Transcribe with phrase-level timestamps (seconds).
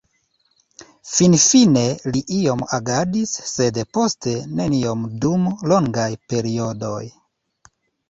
[1.09, 1.83] Finfine
[2.15, 7.01] li iom agadis, sed poste neniom dum longaj periodoj.